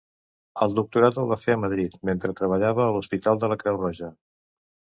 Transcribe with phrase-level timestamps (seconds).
[0.65, 4.11] El doctorat el va fer a Madrid, mentre treballava a l'Hospital de la Creu Roja.